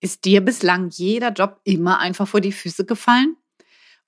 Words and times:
Ist 0.00 0.24
dir 0.26 0.44
bislang 0.44 0.90
jeder 0.90 1.32
Job 1.32 1.60
immer 1.64 1.98
einfach 1.98 2.28
vor 2.28 2.40
die 2.40 2.52
Füße 2.52 2.84
gefallen? 2.84 3.36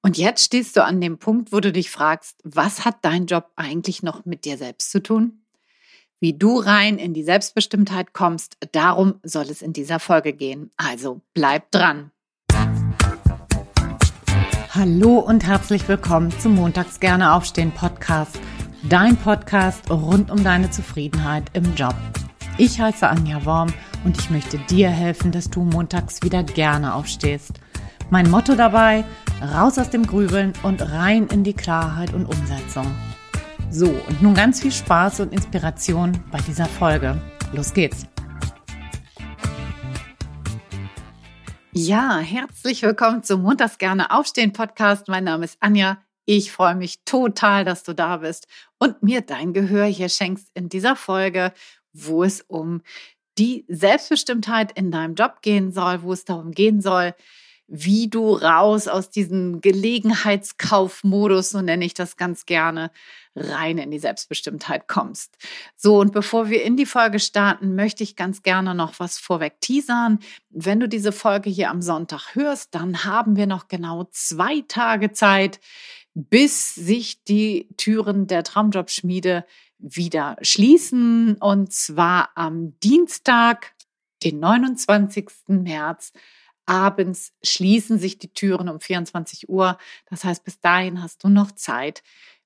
Und 0.02 0.18
jetzt 0.18 0.44
stehst 0.44 0.76
du 0.76 0.84
an 0.84 1.00
dem 1.00 1.18
Punkt, 1.18 1.52
wo 1.52 1.58
du 1.58 1.72
dich 1.72 1.90
fragst, 1.90 2.38
was 2.44 2.84
hat 2.84 2.98
dein 3.02 3.26
Job 3.26 3.50
eigentlich 3.56 4.04
noch 4.04 4.24
mit 4.24 4.44
dir 4.44 4.56
selbst 4.56 4.92
zu 4.92 5.02
tun? 5.02 5.42
Wie 6.20 6.32
du 6.32 6.58
rein 6.58 6.96
in 6.96 7.12
die 7.12 7.24
Selbstbestimmtheit 7.24 8.12
kommst, 8.12 8.56
darum 8.70 9.18
soll 9.24 9.46
es 9.46 9.62
in 9.62 9.72
dieser 9.72 9.98
Folge 9.98 10.32
gehen. 10.32 10.70
Also 10.76 11.22
bleib 11.34 11.72
dran. 11.72 12.12
Hallo 14.72 15.18
und 15.18 15.44
herzlich 15.44 15.88
willkommen 15.88 16.30
zum 16.38 16.54
Montags 16.54 17.00
gerne 17.00 17.32
aufstehen 17.32 17.72
Podcast. 17.72 18.38
Dein 18.88 19.16
Podcast 19.16 19.90
rund 19.90 20.30
um 20.30 20.44
deine 20.44 20.70
Zufriedenheit 20.70 21.50
im 21.54 21.74
Job. 21.74 21.96
Ich 22.58 22.80
heiße 22.80 23.08
Anja 23.08 23.44
Worm 23.44 23.72
und 24.04 24.18
ich 24.18 24.30
möchte 24.30 24.58
dir 24.58 24.90
helfen, 24.90 25.32
dass 25.32 25.50
du 25.50 25.62
montags 25.62 26.22
wieder 26.22 26.42
gerne 26.42 26.94
aufstehst. 26.94 27.52
Mein 28.10 28.30
Motto 28.30 28.54
dabei, 28.54 29.04
raus 29.40 29.78
aus 29.78 29.90
dem 29.90 30.06
Grübeln 30.06 30.52
und 30.62 30.82
rein 30.82 31.26
in 31.28 31.44
die 31.44 31.54
Klarheit 31.54 32.12
und 32.12 32.26
Umsetzung. 32.26 32.86
So, 33.70 33.86
und 33.86 34.22
nun 34.22 34.34
ganz 34.34 34.60
viel 34.60 34.72
Spaß 34.72 35.20
und 35.20 35.32
Inspiration 35.32 36.12
bei 36.30 36.38
dieser 36.40 36.66
Folge. 36.66 37.20
Los 37.52 37.72
geht's! 37.72 38.06
Ja, 41.72 42.18
herzlich 42.18 42.82
willkommen 42.82 43.22
zum 43.22 43.42
Montags 43.42 43.78
gerne 43.78 44.10
aufstehen 44.10 44.52
Podcast. 44.52 45.06
Mein 45.06 45.24
Name 45.24 45.44
ist 45.44 45.56
Anja. 45.60 45.98
Ich 46.24 46.50
freue 46.50 46.74
mich 46.74 47.04
total, 47.04 47.64
dass 47.64 47.84
du 47.84 47.94
da 47.94 48.18
bist 48.18 48.48
und 48.78 49.02
mir 49.02 49.20
dein 49.20 49.52
Gehör 49.52 49.86
hier 49.86 50.08
schenkst 50.08 50.48
in 50.54 50.68
dieser 50.68 50.96
Folge, 50.96 51.52
wo 51.92 52.24
es 52.24 52.40
um 52.42 52.82
die 53.40 53.64
Selbstbestimmtheit 53.68 54.72
in 54.72 54.90
deinem 54.90 55.14
Job 55.14 55.40
gehen 55.40 55.72
soll, 55.72 56.02
wo 56.02 56.12
es 56.12 56.26
darum 56.26 56.52
gehen 56.52 56.82
soll, 56.82 57.14
wie 57.72 58.10
du 58.10 58.34
raus 58.34 58.86
aus 58.86 59.08
diesem 59.10 59.60
Gelegenheitskaufmodus, 59.60 61.50
so 61.50 61.62
nenne 61.62 61.84
ich 61.84 61.94
das 61.94 62.18
ganz 62.18 62.44
gerne, 62.44 62.90
rein 63.34 63.78
in 63.78 63.90
die 63.92 63.98
Selbstbestimmtheit 63.98 64.88
kommst. 64.88 65.36
So, 65.76 66.00
und 66.00 66.12
bevor 66.12 66.50
wir 66.50 66.64
in 66.64 66.76
die 66.76 66.84
Folge 66.84 67.18
starten, 67.18 67.76
möchte 67.76 68.02
ich 68.02 68.14
ganz 68.16 68.42
gerne 68.42 68.74
noch 68.74 68.98
was 68.98 69.18
vorweg 69.18 69.60
teasern. 69.60 70.18
Wenn 70.50 70.80
du 70.80 70.88
diese 70.88 71.12
Folge 71.12 71.48
hier 71.48 71.70
am 71.70 71.80
Sonntag 71.80 72.34
hörst, 72.34 72.74
dann 72.74 73.04
haben 73.04 73.36
wir 73.36 73.46
noch 73.46 73.68
genau 73.68 74.08
zwei 74.10 74.62
Tage 74.68 75.12
Zeit, 75.12 75.60
bis 76.12 76.74
sich 76.74 77.24
die 77.24 77.68
Türen 77.76 78.26
der 78.26 78.42
Traumjobschmiede 78.42 79.46
wieder 79.80 80.36
schließen 80.42 81.36
und 81.36 81.72
zwar 81.72 82.30
am 82.34 82.78
Dienstag, 82.80 83.74
den 84.22 84.40
29. 84.40 85.26
März. 85.48 86.12
Abends 86.66 87.32
schließen 87.42 87.98
sich 87.98 88.18
die 88.18 88.32
Türen 88.32 88.68
um 88.68 88.80
24 88.80 89.48
Uhr. 89.48 89.78
Das 90.06 90.24
heißt, 90.24 90.44
bis 90.44 90.60
dahin 90.60 91.02
hast 91.02 91.24
du 91.24 91.28
noch 91.28 91.52
Zeit 91.52 92.02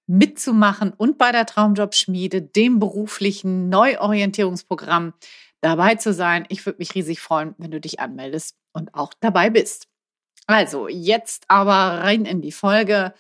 mitzumachen 0.07 0.93
und 0.93 1.19
bei 1.19 1.33
der 1.33 1.47
Traumjobschmiede, 1.47 2.43
dem 2.43 2.79
beruflichen 2.79 3.69
Neuorientierungsprogramm, 3.69 5.15
dabei 5.61 5.95
zu 5.95 6.13
sein. 6.13 6.45
Ich 6.49 6.65
würde 6.67 6.79
mich 6.79 6.95
riesig 6.95 7.21
freuen, 7.21 7.55
wenn 7.59 7.71
du 7.71 7.81
dich 7.81 8.01
anmeldest 8.01 8.57
und 8.73 8.95
auch 8.95 9.15
dabei 9.21 9.51
bist. 9.51 9.89
Also, 10.47 10.89
jetzt 10.89 11.45
aber 11.49 12.03
rein 12.03 12.27
in 12.27 12.43
die 12.43 12.53
Folge. 12.53 13.15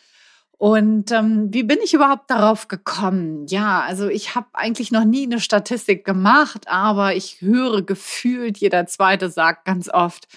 Und 0.56 1.10
ähm, 1.10 1.52
wie 1.52 1.64
bin 1.64 1.78
ich 1.82 1.94
überhaupt 1.94 2.30
darauf 2.30 2.68
gekommen? 2.68 3.46
Ja, 3.48 3.80
also 3.80 4.08
ich 4.08 4.34
habe 4.34 4.46
eigentlich 4.52 4.92
noch 4.92 5.04
nie 5.04 5.24
eine 5.24 5.40
Statistik 5.40 6.04
gemacht, 6.04 6.68
aber 6.68 7.14
ich 7.14 7.40
höre 7.40 7.82
gefühlt, 7.82 8.58
jeder 8.58 8.86
zweite 8.86 9.28
sagt 9.30 9.64
ganz 9.64 9.88
oft, 9.88 10.28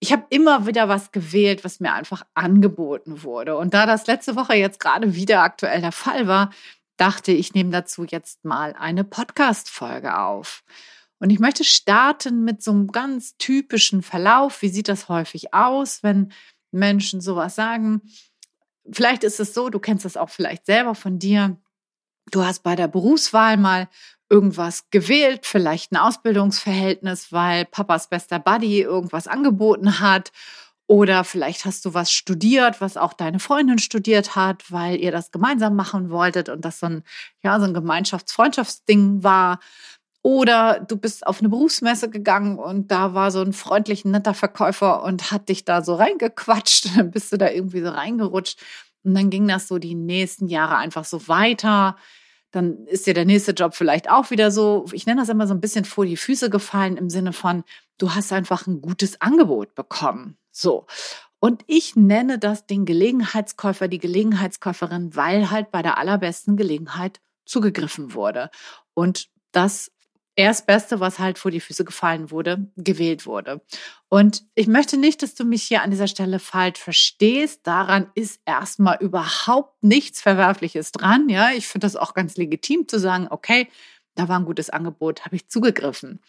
ich 0.00 0.12
habe 0.12 0.26
immer 0.30 0.66
wieder 0.66 0.88
was 0.88 1.10
gewählt, 1.10 1.64
was 1.64 1.80
mir 1.80 1.92
einfach 1.92 2.24
angeboten 2.34 3.24
wurde. 3.24 3.56
Und 3.56 3.74
da 3.74 3.86
das 3.86 4.06
letzte 4.06 4.36
Woche 4.36 4.54
jetzt 4.54 4.78
gerade 4.78 5.14
wieder 5.14 5.42
aktuell 5.42 5.80
der 5.80 5.92
Fall 5.92 6.28
war, 6.28 6.50
dachte 6.96 7.32
ich, 7.32 7.54
nehme 7.54 7.70
dazu 7.70 8.04
jetzt 8.04 8.44
mal 8.44 8.74
eine 8.78 9.04
Podcast-Folge 9.04 10.18
auf. 10.18 10.62
Und 11.20 11.30
ich 11.30 11.40
möchte 11.40 11.64
starten 11.64 12.44
mit 12.44 12.62
so 12.62 12.70
einem 12.70 12.88
ganz 12.88 13.36
typischen 13.38 14.02
Verlauf. 14.02 14.62
Wie 14.62 14.68
sieht 14.68 14.88
das 14.88 15.08
häufig 15.08 15.52
aus, 15.52 16.02
wenn 16.02 16.32
Menschen 16.70 17.20
sowas 17.20 17.56
sagen? 17.56 18.02
Vielleicht 18.92 19.24
ist 19.24 19.40
es 19.40 19.54
so, 19.54 19.68
du 19.70 19.78
kennst 19.78 20.04
das 20.04 20.16
auch 20.16 20.30
vielleicht 20.30 20.66
selber 20.66 20.94
von 20.94 21.18
dir. 21.18 21.56
Du 22.30 22.44
hast 22.44 22.62
bei 22.62 22.76
der 22.76 22.88
Berufswahl 22.88 23.56
mal 23.56 23.88
irgendwas 24.30 24.90
gewählt, 24.90 25.46
vielleicht 25.46 25.92
ein 25.92 25.96
Ausbildungsverhältnis, 25.96 27.32
weil 27.32 27.64
Papas 27.64 28.08
bester 28.08 28.38
Buddy 28.38 28.82
irgendwas 28.82 29.26
angeboten 29.26 30.00
hat. 30.00 30.32
Oder 30.86 31.24
vielleicht 31.24 31.66
hast 31.66 31.84
du 31.84 31.92
was 31.92 32.10
studiert, 32.10 32.80
was 32.80 32.96
auch 32.96 33.12
deine 33.12 33.40
Freundin 33.40 33.78
studiert 33.78 34.36
hat, 34.36 34.72
weil 34.72 34.96
ihr 34.96 35.12
das 35.12 35.30
gemeinsam 35.30 35.76
machen 35.76 36.08
wolltet 36.10 36.48
und 36.48 36.64
das 36.64 36.80
so 36.80 36.86
ein, 36.86 37.04
ja, 37.42 37.60
so 37.60 37.66
ein 37.66 37.74
Gemeinschafts-Freundschaftsding 37.74 39.22
war. 39.22 39.60
Oder 40.28 40.80
du 40.80 40.98
bist 40.98 41.26
auf 41.26 41.38
eine 41.38 41.48
Berufsmesse 41.48 42.10
gegangen 42.10 42.58
und 42.58 42.90
da 42.90 43.14
war 43.14 43.30
so 43.30 43.40
ein 43.40 43.54
freundlich 43.54 44.04
netter 44.04 44.34
Verkäufer 44.34 45.02
und 45.02 45.30
hat 45.30 45.48
dich 45.48 45.64
da 45.64 45.82
so 45.82 45.94
reingequatscht. 45.94 46.90
Dann 46.98 47.10
bist 47.10 47.32
du 47.32 47.38
da 47.38 47.48
irgendwie 47.48 47.80
so 47.80 47.88
reingerutscht. 47.88 48.60
Und 49.04 49.14
dann 49.14 49.30
ging 49.30 49.48
das 49.48 49.68
so 49.68 49.78
die 49.78 49.94
nächsten 49.94 50.48
Jahre 50.48 50.76
einfach 50.76 51.06
so 51.06 51.28
weiter. 51.28 51.96
Dann 52.50 52.84
ist 52.88 53.06
dir 53.06 53.14
der 53.14 53.24
nächste 53.24 53.52
Job 53.52 53.74
vielleicht 53.74 54.10
auch 54.10 54.30
wieder 54.30 54.50
so, 54.50 54.84
ich 54.92 55.06
nenne 55.06 55.22
das 55.22 55.30
immer 55.30 55.46
so 55.46 55.54
ein 55.54 55.62
bisschen 55.62 55.86
vor 55.86 56.04
die 56.04 56.18
Füße 56.18 56.50
gefallen 56.50 56.98
im 56.98 57.08
Sinne 57.08 57.32
von, 57.32 57.64
du 57.96 58.14
hast 58.14 58.30
einfach 58.30 58.66
ein 58.66 58.82
gutes 58.82 59.22
Angebot 59.22 59.74
bekommen. 59.74 60.36
So. 60.50 60.86
Und 61.40 61.62
ich 61.66 61.96
nenne 61.96 62.38
das 62.38 62.66
den 62.66 62.84
Gelegenheitskäufer, 62.84 63.88
die 63.88 63.96
Gelegenheitskäuferin, 63.98 65.16
weil 65.16 65.50
halt 65.50 65.70
bei 65.70 65.80
der 65.80 65.96
allerbesten 65.96 66.58
Gelegenheit 66.58 67.18
zugegriffen 67.46 68.12
wurde. 68.12 68.50
Und 68.92 69.30
das 69.52 69.90
Erstbeste, 70.38 71.00
was 71.00 71.18
halt 71.18 71.36
vor 71.36 71.50
die 71.50 71.58
Füße 71.58 71.84
gefallen 71.84 72.30
wurde, 72.30 72.70
gewählt 72.76 73.26
wurde. 73.26 73.60
Und 74.08 74.44
ich 74.54 74.68
möchte 74.68 74.96
nicht, 74.96 75.20
dass 75.22 75.34
du 75.34 75.44
mich 75.44 75.64
hier 75.64 75.82
an 75.82 75.90
dieser 75.90 76.06
Stelle 76.06 76.38
falsch 76.38 76.78
verstehst. 76.78 77.66
Daran 77.66 78.08
ist 78.14 78.40
erstmal 78.44 78.98
überhaupt 79.00 79.82
nichts 79.82 80.22
Verwerfliches 80.22 80.92
dran. 80.92 81.28
Ja, 81.28 81.50
ich 81.50 81.66
finde 81.66 81.86
das 81.86 81.96
auch 81.96 82.14
ganz 82.14 82.36
legitim 82.36 82.86
zu 82.86 83.00
sagen, 83.00 83.26
okay, 83.30 83.66
da 84.14 84.28
war 84.28 84.38
ein 84.38 84.44
gutes 84.44 84.70
Angebot, 84.70 85.24
habe 85.24 85.34
ich 85.34 85.48
zugegriffen. 85.48 86.20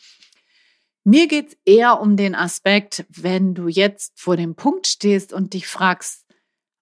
Mir 1.04 1.28
geht 1.28 1.50
es 1.50 1.58
eher 1.66 2.02
um 2.02 2.18
den 2.18 2.34
Aspekt, 2.34 3.06
wenn 3.10 3.54
du 3.54 3.68
jetzt 3.68 4.20
vor 4.20 4.38
dem 4.38 4.56
Punkt 4.56 4.88
stehst 4.88 5.34
und 5.34 5.54
dich 5.54 5.68
fragst, 5.68 6.26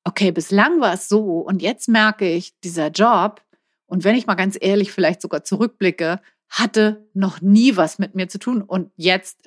okay, 0.05 0.31
bislang 0.31 0.79
war 0.79 0.93
es 0.93 1.09
so 1.09 1.39
und 1.39 1.61
jetzt 1.61 1.89
merke 1.89 2.29
ich, 2.29 2.57
dieser 2.61 2.87
Job, 2.87 3.41
und 3.85 4.03
wenn 4.03 4.15
ich 4.15 4.27
mal 4.27 4.35
ganz 4.35 4.57
ehrlich 4.59 4.91
vielleicht 4.91 5.21
sogar 5.21 5.43
zurückblicke, 5.43 6.21
hatte 6.49 7.07
noch 7.13 7.41
nie 7.41 7.75
was 7.75 7.99
mit 7.99 8.15
mir 8.15 8.27
zu 8.27 8.39
tun. 8.39 8.61
Und 8.61 8.91
jetzt 8.95 9.39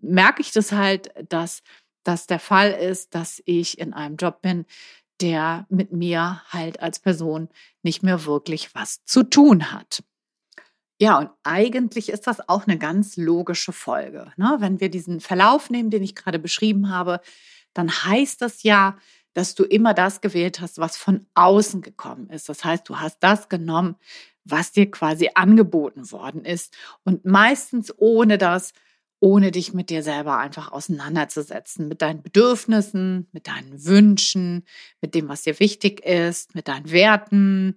merke 0.00 0.42
ich 0.42 0.52
das 0.52 0.72
halt, 0.72 1.12
dass 1.28 1.62
das 2.02 2.26
der 2.26 2.38
Fall 2.38 2.72
ist, 2.72 3.14
dass 3.14 3.42
ich 3.44 3.78
in 3.78 3.92
einem 3.92 4.16
Job 4.16 4.42
bin, 4.42 4.64
der 5.20 5.66
mit 5.68 5.92
mir 5.92 6.42
halt 6.48 6.80
als 6.80 6.98
Person 6.98 7.48
nicht 7.82 8.02
mehr 8.02 8.24
wirklich 8.24 8.74
was 8.74 9.04
zu 9.04 9.22
tun 9.22 9.70
hat. 9.70 10.02
Ja, 10.98 11.18
und 11.18 11.30
eigentlich 11.44 12.10
ist 12.10 12.26
das 12.26 12.46
auch 12.48 12.66
eine 12.66 12.78
ganz 12.78 13.16
logische 13.16 13.72
Folge. 13.72 14.32
Ne? 14.36 14.56
Wenn 14.58 14.80
wir 14.80 14.90
diesen 14.90 15.20
Verlauf 15.20 15.70
nehmen, 15.70 15.90
den 15.90 16.02
ich 16.02 16.14
gerade 16.14 16.38
beschrieben 16.38 16.90
habe, 16.90 17.20
dann 17.72 17.90
heißt 17.90 18.42
das 18.42 18.62
ja, 18.62 18.98
dass 19.32 19.54
du 19.54 19.64
immer 19.64 19.94
das 19.94 20.20
gewählt 20.20 20.60
hast, 20.60 20.78
was 20.78 20.96
von 20.96 21.26
außen 21.34 21.82
gekommen 21.82 22.28
ist. 22.30 22.48
Das 22.48 22.64
heißt, 22.64 22.88
du 22.88 22.98
hast 22.98 23.18
das 23.20 23.48
genommen, 23.48 23.96
was 24.44 24.72
dir 24.72 24.90
quasi 24.90 25.30
angeboten 25.34 26.10
worden 26.12 26.44
ist. 26.44 26.74
Und 27.04 27.24
meistens 27.24 27.92
ohne 27.96 28.38
das, 28.38 28.72
ohne 29.20 29.50
dich 29.50 29.74
mit 29.74 29.90
dir 29.90 30.02
selber 30.02 30.38
einfach 30.38 30.72
auseinanderzusetzen, 30.72 31.88
mit 31.88 32.00
deinen 32.02 32.22
Bedürfnissen, 32.22 33.28
mit 33.32 33.46
deinen 33.46 33.84
Wünschen, 33.84 34.64
mit 35.02 35.14
dem, 35.14 35.28
was 35.28 35.42
dir 35.42 35.60
wichtig 35.60 36.00
ist, 36.04 36.54
mit 36.54 36.68
deinen 36.68 36.90
Werten, 36.90 37.76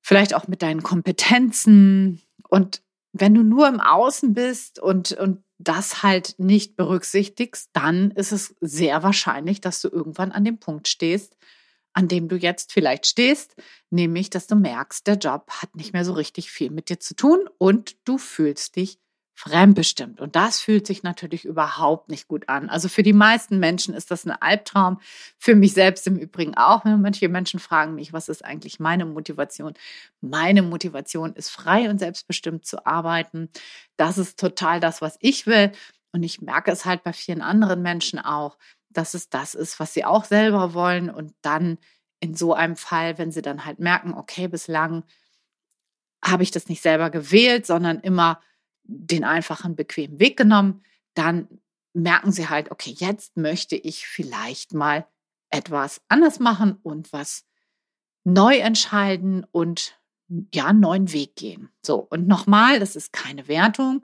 vielleicht 0.00 0.34
auch 0.34 0.46
mit 0.46 0.62
deinen 0.62 0.82
Kompetenzen. 0.82 2.22
Und 2.48 2.82
wenn 3.12 3.34
du 3.34 3.42
nur 3.42 3.68
im 3.68 3.80
Außen 3.80 4.32
bist 4.34 4.78
und, 4.78 5.12
und 5.12 5.42
das 5.58 6.02
halt 6.02 6.34
nicht 6.38 6.76
berücksichtigst, 6.76 7.70
dann 7.72 8.10
ist 8.12 8.32
es 8.32 8.54
sehr 8.60 9.02
wahrscheinlich, 9.02 9.60
dass 9.60 9.80
du 9.80 9.88
irgendwann 9.88 10.32
an 10.32 10.44
dem 10.44 10.58
Punkt 10.58 10.88
stehst, 10.88 11.36
an 11.94 12.08
dem 12.08 12.28
du 12.28 12.36
jetzt 12.36 12.72
vielleicht 12.72 13.06
stehst, 13.06 13.56
nämlich 13.90 14.28
dass 14.28 14.46
du 14.46 14.56
merkst, 14.56 15.06
der 15.06 15.16
Job 15.16 15.50
hat 15.50 15.74
nicht 15.76 15.92
mehr 15.92 16.04
so 16.04 16.12
richtig 16.12 16.50
viel 16.50 16.70
mit 16.70 16.90
dir 16.90 17.00
zu 17.00 17.14
tun 17.16 17.48
und 17.58 17.96
du 18.04 18.18
fühlst 18.18 18.76
dich 18.76 18.98
fremdbestimmt. 19.36 20.20
Und 20.20 20.36
das 20.36 20.60
fühlt 20.60 20.86
sich 20.86 21.02
natürlich 21.02 21.44
überhaupt 21.44 22.08
nicht 22.08 22.28
gut 22.28 22.48
an. 22.48 22.70
Also 22.70 22.88
für 22.88 23.02
die 23.02 23.12
meisten 23.12 23.58
Menschen 23.58 23.92
ist 23.92 24.10
das 24.10 24.24
ein 24.24 24.30
Albtraum. 24.30 25.00
Für 25.38 25.56
mich 25.56 25.72
selbst 25.72 26.06
im 26.06 26.16
Übrigen 26.16 26.56
auch. 26.56 26.84
Manche 26.84 27.28
Menschen 27.28 27.58
fragen 27.58 27.96
mich, 27.96 28.12
was 28.12 28.28
ist 28.28 28.44
eigentlich 28.44 28.78
meine 28.78 29.04
Motivation? 29.04 29.74
Meine 30.20 30.62
Motivation 30.62 31.32
ist 31.34 31.50
frei 31.50 31.90
und 31.90 31.98
selbstbestimmt 31.98 32.64
zu 32.64 32.86
arbeiten. 32.86 33.48
Das 33.96 34.18
ist 34.18 34.38
total 34.38 34.78
das, 34.78 35.02
was 35.02 35.16
ich 35.20 35.46
will. 35.46 35.72
Und 36.12 36.22
ich 36.22 36.40
merke 36.40 36.70
es 36.70 36.84
halt 36.84 37.02
bei 37.02 37.12
vielen 37.12 37.42
anderen 37.42 37.82
Menschen 37.82 38.20
auch, 38.20 38.56
dass 38.96 39.14
es 39.14 39.28
das 39.28 39.54
ist, 39.54 39.78
was 39.80 39.94
sie 39.94 40.04
auch 40.04 40.24
selber 40.24 40.74
wollen. 40.74 41.10
Und 41.10 41.34
dann 41.42 41.78
in 42.20 42.34
so 42.34 42.54
einem 42.54 42.76
Fall, 42.76 43.18
wenn 43.18 43.32
sie 43.32 43.42
dann 43.42 43.64
halt 43.64 43.78
merken, 43.78 44.14
okay, 44.14 44.48
bislang 44.48 45.04
habe 46.24 46.42
ich 46.42 46.50
das 46.50 46.68
nicht 46.68 46.82
selber 46.82 47.10
gewählt, 47.10 47.66
sondern 47.66 48.00
immer 48.00 48.40
den 48.84 49.24
einfachen, 49.24 49.76
bequemen 49.76 50.18
Weg 50.18 50.36
genommen, 50.36 50.82
dann 51.14 51.48
merken 51.92 52.32
sie 52.32 52.48
halt, 52.48 52.70
okay, 52.70 52.94
jetzt 52.96 53.36
möchte 53.36 53.76
ich 53.76 54.06
vielleicht 54.06 54.74
mal 54.74 55.06
etwas 55.50 56.00
anders 56.08 56.40
machen 56.40 56.78
und 56.82 57.12
was 57.12 57.44
neu 58.24 58.56
entscheiden 58.56 59.46
und 59.52 59.98
ja, 60.52 60.66
einen 60.66 60.80
neuen 60.80 61.12
Weg 61.12 61.36
gehen. 61.36 61.70
So, 61.82 61.96
und 61.98 62.26
nochmal, 62.26 62.80
das 62.80 62.96
ist 62.96 63.12
keine 63.12 63.46
Wertung. 63.46 64.02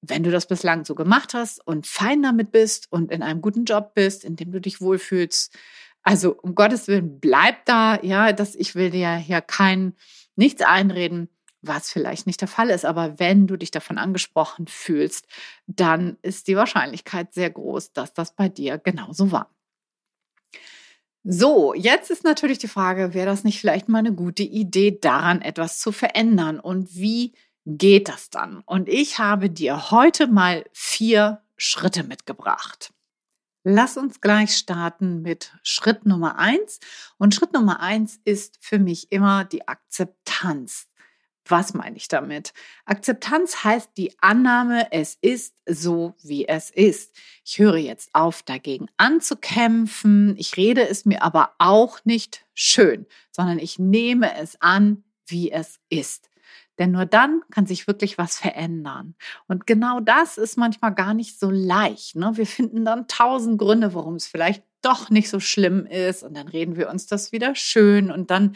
Wenn 0.00 0.22
du 0.22 0.30
das 0.30 0.46
bislang 0.46 0.84
so 0.84 0.94
gemacht 0.94 1.34
hast 1.34 1.66
und 1.66 1.86
fein 1.86 2.22
damit 2.22 2.52
bist 2.52 2.86
und 2.90 3.10
in 3.10 3.22
einem 3.22 3.40
guten 3.40 3.64
Job 3.64 3.94
bist, 3.94 4.24
in 4.24 4.36
dem 4.36 4.52
du 4.52 4.60
dich 4.60 4.80
wohlfühlst, 4.80 5.56
also 6.02 6.36
um 6.40 6.54
Gottes 6.54 6.88
Willen, 6.88 7.20
bleib 7.20 7.64
da, 7.66 8.00
ja, 8.02 8.32
dass 8.32 8.54
ich 8.54 8.74
will 8.74 8.90
dir 8.90 9.16
hier 9.16 9.40
kein 9.40 9.94
nichts 10.36 10.62
einreden, 10.62 11.28
was 11.60 11.90
vielleicht 11.90 12.26
nicht 12.26 12.40
der 12.40 12.48
Fall 12.48 12.70
ist, 12.70 12.84
aber 12.84 13.18
wenn 13.18 13.46
du 13.46 13.56
dich 13.56 13.70
davon 13.70 13.98
angesprochen 13.98 14.68
fühlst, 14.68 15.26
dann 15.66 16.16
ist 16.22 16.46
die 16.46 16.56
Wahrscheinlichkeit 16.56 17.34
sehr 17.34 17.50
groß, 17.50 17.92
dass 17.92 18.12
das 18.14 18.34
bei 18.34 18.48
dir 18.48 18.78
genauso 18.78 19.32
war. 19.32 19.50
So, 21.24 21.74
jetzt 21.74 22.10
ist 22.10 22.24
natürlich 22.24 22.58
die 22.58 22.68
Frage, 22.68 23.12
wäre 23.12 23.26
das 23.26 23.44
nicht 23.44 23.60
vielleicht 23.60 23.88
mal 23.88 23.98
eine 23.98 24.14
gute 24.14 24.44
Idee, 24.44 24.98
daran 24.98 25.42
etwas 25.42 25.78
zu 25.78 25.92
verändern? 25.92 26.60
Und 26.60 26.94
wie 26.94 27.34
geht 27.68 28.08
das 28.08 28.30
dann? 28.30 28.62
Und 28.64 28.88
ich 28.88 29.18
habe 29.18 29.50
dir 29.50 29.90
heute 29.90 30.26
mal 30.26 30.64
vier 30.72 31.42
Schritte 31.56 32.02
mitgebracht. 32.02 32.92
Lass 33.62 33.98
uns 33.98 34.22
gleich 34.22 34.56
starten 34.56 35.20
mit 35.20 35.52
Schritt 35.62 36.06
Nummer 36.06 36.38
eins. 36.38 36.80
Und 37.18 37.34
Schritt 37.34 37.52
Nummer 37.52 37.80
eins 37.80 38.18
ist 38.24 38.56
für 38.60 38.78
mich 38.78 39.12
immer 39.12 39.44
die 39.44 39.68
Akzeptanz. 39.68 40.86
Was 41.44 41.74
meine 41.74 41.96
ich 41.96 42.08
damit? 42.08 42.52
Akzeptanz 42.84 43.64
heißt 43.64 43.90
die 43.96 44.14
Annahme, 44.20 44.90
es 44.92 45.18
ist 45.20 45.54
so, 45.66 46.14
wie 46.22 46.46
es 46.46 46.70
ist. 46.70 47.14
Ich 47.44 47.58
höre 47.58 47.76
jetzt 47.76 48.14
auf, 48.14 48.42
dagegen 48.42 48.88
anzukämpfen. 48.96 50.36
Ich 50.38 50.56
rede 50.56 50.88
es 50.88 51.04
mir 51.04 51.22
aber 51.22 51.54
auch 51.58 52.04
nicht 52.04 52.44
schön, 52.54 53.06
sondern 53.30 53.58
ich 53.58 53.78
nehme 53.78 54.36
es 54.36 54.60
an, 54.60 55.04
wie 55.26 55.50
es 55.50 55.80
ist. 55.88 56.30
Denn 56.78 56.92
nur 56.92 57.06
dann 57.06 57.42
kann 57.50 57.66
sich 57.66 57.86
wirklich 57.86 58.18
was 58.18 58.38
verändern. 58.38 59.14
Und 59.46 59.66
genau 59.66 60.00
das 60.00 60.38
ist 60.38 60.56
manchmal 60.56 60.94
gar 60.94 61.14
nicht 61.14 61.38
so 61.38 61.50
leicht. 61.50 62.16
Ne? 62.16 62.32
Wir 62.34 62.46
finden 62.46 62.84
dann 62.84 63.08
tausend 63.08 63.58
Gründe, 63.58 63.94
warum 63.94 64.14
es 64.14 64.26
vielleicht 64.26 64.62
doch 64.82 65.10
nicht 65.10 65.28
so 65.28 65.40
schlimm 65.40 65.86
ist. 65.86 66.22
Und 66.22 66.36
dann 66.36 66.48
reden 66.48 66.76
wir 66.76 66.88
uns 66.88 67.06
das 67.06 67.32
wieder 67.32 67.54
schön. 67.54 68.10
Und 68.10 68.30
dann, 68.30 68.54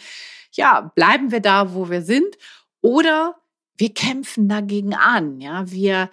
ja, 0.53 0.93
bleiben 0.95 1.33
wir 1.33 1.41
da, 1.41 1.75
wo 1.75 1.91
wir 1.91 2.03
sind 2.03 2.37
oder 2.81 3.37
wir 3.77 3.95
kämpfen 3.95 4.49
dagegen 4.49 4.95
an, 4.95 5.41
ja, 5.41 5.71
wir 5.71 6.11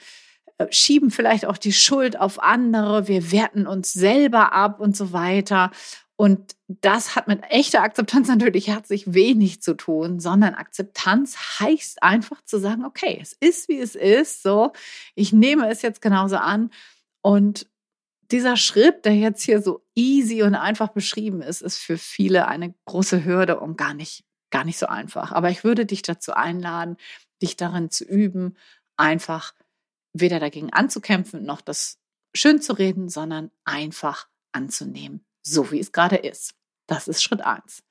äh, 0.58 0.68
schieben 0.72 1.12
vielleicht 1.12 1.46
auch 1.46 1.58
die 1.58 1.74
Schuld 1.74 2.20
auf 2.20 2.42
andere, 2.42 3.08
wir 3.08 3.32
werten 3.32 3.68
uns 3.68 3.94
selber 3.94 4.54
ab 4.54 4.80
und 4.80 4.96
so 4.96 5.12
weiter. 5.14 5.72
Und 6.20 6.58
das 6.68 7.16
hat 7.16 7.30
mit 7.30 7.44
echter 7.50 7.82
Akzeptanz 7.82 8.28
natürlich 8.28 8.68
herzlich 8.68 9.14
wenig 9.14 9.62
zu 9.62 9.74
tun, 9.74 10.20
sondern 10.20 10.54
Akzeptanz 10.54 11.38
heißt 11.62 12.04
einfach 12.04 12.44
zu 12.44 12.60
sagen, 12.60 12.84
okay, 12.84 13.18
es 13.22 13.32
ist 13.40 13.70
wie 13.70 13.80
es 13.80 13.96
ist, 13.96 14.44
so, 14.44 14.74
ich 15.16 15.32
nehme 15.32 15.70
es 15.70 15.82
jetzt 15.82 16.02
genauso 16.02 16.36
an. 16.36 16.72
Und 17.22 17.70
dieser 18.32 18.58
Schritt, 18.58 19.06
der 19.06 19.16
jetzt 19.16 19.44
hier 19.44 19.62
so 19.62 19.86
easy 19.96 20.44
und 20.44 20.56
einfach 20.56 20.90
beschrieben 20.90 21.42
ist, 21.42 21.62
ist 21.62 21.78
für 21.78 21.98
viele 21.98 22.50
eine 22.50 22.76
große 22.84 23.24
Hürde 23.24 23.62
und 23.62 23.78
gar 23.78 23.94
nicht 23.94 24.26
gar 24.52 24.66
nicht 24.66 24.78
so 24.78 24.88
einfach. 24.88 25.32
Aber 25.32 25.50
ich 25.52 25.64
würde 25.64 25.86
dich 25.86 26.02
dazu 26.02 26.34
einladen, 26.34 26.98
dich 27.42 27.56
darin 27.56 27.92
zu 27.92 28.04
üben, 28.04 28.58
einfach 28.98 29.54
weder 30.12 30.42
dagegen 30.42 30.74
anzukämpfen 30.74 31.46
noch 31.46 31.62
das 31.62 31.98
schön 32.36 32.62
zu 32.62 32.74
reden, 32.74 33.08
sondern 33.08 33.52
einfach 33.64 34.28
anzunehmen, 34.52 35.24
so 35.42 35.72
wie 35.72 35.80
es 35.80 35.92
gerade 35.92 36.18
ist. 36.18 36.54
Das 36.88 37.08
ist 37.08 37.22
Schritt 37.24 37.42
eins. 37.42 37.84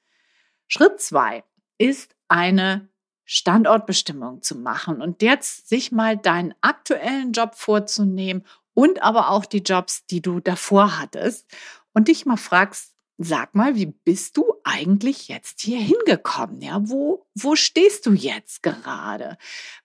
Schritt 0.67 1.01
zwei 1.01 1.45
ist 1.79 2.15
eine 2.29 2.89
Standortbestimmung 3.25 4.43
zu 4.43 4.57
machen 4.57 5.03
und 5.03 5.23
jetzt 5.23 5.69
sich 5.69 5.93
mal 5.93 6.17
deinen 6.17 6.55
aktuellen 6.61 7.33
Job 7.33 7.55
vorzunehmen 7.55 8.45
und 8.75 9.03
aber 9.03 9.31
auch 9.31 9.45
die 9.45 9.59
Jobs, 9.63 10.07
die 10.07 10.23
du 10.23 10.41
davor 10.41 10.99
hattest 10.99 11.47
und 11.93 12.09
dich 12.09 12.27
mal 12.27 12.37
fragst, 12.37 12.95
sag 13.19 13.55
mal, 13.55 13.75
wie 13.75 13.87
bist 13.87 14.37
du 14.37 14.55
eigentlich 14.65 15.29
jetzt 15.29 15.61
hier 15.61 15.81
hingekommen? 15.81 16.61
Ja, 16.61 16.79
wo, 16.89 17.27
wo 17.35 17.57
stehst 17.57 18.07
du 18.07 18.13
jetzt 18.13 18.63
gerade? 18.63 19.37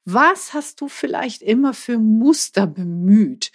Was 0.06 0.54
hast 0.54 0.81
du 0.81 0.88
vielleicht 0.88 1.42
immer 1.42 1.74
für 1.74 1.98
Muster 1.98 2.68
bemüht? 2.68 3.51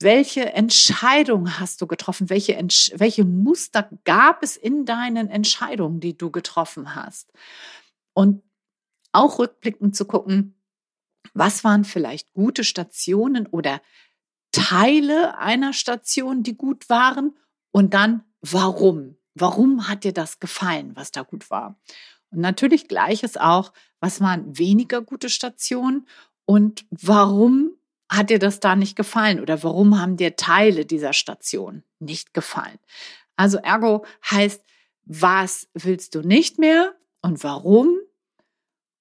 Welche 0.00 0.52
Entscheidung 0.52 1.58
hast 1.58 1.80
du 1.80 1.86
getroffen? 1.86 2.30
Welche, 2.30 2.56
welche 2.94 3.24
Muster 3.24 3.90
gab 4.04 4.42
es 4.44 4.56
in 4.56 4.84
deinen 4.84 5.28
Entscheidungen, 5.28 5.98
die 5.98 6.16
du 6.16 6.30
getroffen 6.30 6.94
hast? 6.94 7.32
Und 8.14 8.42
auch 9.12 9.38
rückblickend 9.38 9.96
zu 9.96 10.04
gucken, 10.04 10.54
was 11.34 11.64
waren 11.64 11.84
vielleicht 11.84 12.32
gute 12.32 12.62
Stationen 12.62 13.46
oder 13.46 13.80
Teile 14.52 15.38
einer 15.38 15.72
Station, 15.72 16.42
die 16.42 16.56
gut 16.56 16.88
waren 16.88 17.36
und 17.72 17.94
dann 17.94 18.24
warum. 18.40 19.16
Warum 19.34 19.88
hat 19.88 20.04
dir 20.04 20.12
das 20.12 20.40
gefallen, 20.40 20.96
was 20.96 21.12
da 21.12 21.22
gut 21.22 21.50
war? 21.50 21.78
Und 22.30 22.40
natürlich 22.40 22.88
gleiches 22.88 23.36
auch, 23.36 23.72
was 24.00 24.20
waren 24.20 24.58
weniger 24.58 25.00
gute 25.00 25.28
Stationen 25.28 26.06
und 26.44 26.86
warum 26.90 27.72
hat 28.08 28.30
dir 28.30 28.38
das 28.38 28.60
da 28.60 28.76
nicht 28.76 28.96
gefallen 28.96 29.40
oder 29.40 29.62
warum 29.62 30.00
haben 30.00 30.16
dir 30.16 30.36
Teile 30.36 30.86
dieser 30.86 31.12
Station 31.12 31.82
nicht 31.98 32.34
gefallen? 32.34 32.78
Also 33.36 33.58
ergo 33.58 34.04
heißt, 34.30 34.64
was 35.04 35.68
willst 35.74 36.14
du 36.14 36.22
nicht 36.22 36.58
mehr 36.58 36.94
und 37.22 37.44
warum? 37.44 37.96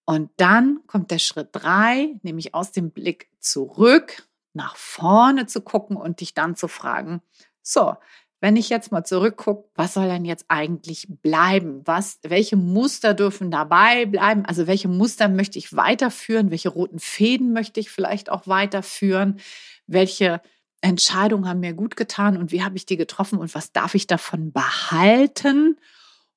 Und 0.06 0.32
dann 0.38 0.82
kommt 0.88 1.12
der 1.12 1.20
Schritt 1.20 1.50
drei, 1.52 2.16
nämlich 2.22 2.54
aus 2.54 2.72
dem 2.72 2.92
Blick 2.92 3.30
zurück 3.40 4.28
nach 4.54 4.76
vorne 4.76 5.48
zu 5.48 5.62
gucken 5.62 5.98
und 5.98 6.22
dich 6.22 6.34
dann 6.34 6.56
zu 6.56 6.68
fragen, 6.68 7.22
so, 7.62 7.96
wenn 8.40 8.56
ich 8.56 8.70
jetzt 8.70 8.92
mal 8.92 9.04
zurückgucke, 9.04 9.68
was 9.74 9.96
soll 9.96 10.08
denn 10.08 10.26
jetzt 10.26 10.46
eigentlich 10.48 11.08
bleiben? 11.10 11.82
Was, 11.86 12.20
welche 12.24 12.56
Muster 12.56 13.14
dürfen 13.14 13.50
dabei 13.50 14.06
bleiben? 14.06 14.46
Also 14.46 14.68
welche 14.68 14.88
Muster 14.88 15.28
möchte 15.28 15.58
ich 15.58 15.76
weiterführen? 15.76 16.52
Welche 16.52 16.70
roten 16.70 17.00
Fäden 17.00 17.52
möchte 17.52 17.80
ich 17.80 17.90
vielleicht 17.90 18.30
auch 18.30 18.46
weiterführen? 18.46 19.40
Welche 19.88 20.42
Entscheidungen 20.82 21.48
haben 21.48 21.62
mir 21.62 21.74
gut 21.74 21.96
getan 21.96 22.38
und 22.38 22.52
wie 22.52 22.64
habe 22.64 22.78
ich 22.78 22.86
die 22.86 22.98
getroffen 22.98 23.40
und 23.40 23.56
was 23.56 23.72
darf 23.72 23.96
ich 23.96 24.06
davon 24.06 24.52
behalten? 24.52 25.78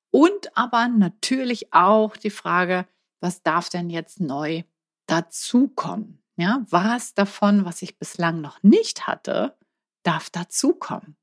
Und 0.09 0.57
aber 0.57 0.87
natürlich 0.87 1.73
auch 1.73 2.17
die 2.17 2.31
Frage, 2.31 2.87
was 3.19 3.43
darf 3.43 3.69
denn 3.69 3.91
jetzt 3.91 4.19
neu 4.19 4.63
dazukommen? 5.05 6.23
Ja, 6.37 6.65
was 6.69 7.13
davon, 7.13 7.65
was 7.65 7.83
ich 7.83 7.99
bislang 7.99 8.41
noch 8.41 8.63
nicht 8.63 9.05
hatte, 9.05 9.55
darf 10.01 10.31
dazukommen? 10.31 11.15